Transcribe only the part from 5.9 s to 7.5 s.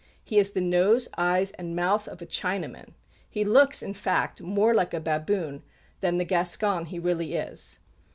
than the Gascon he really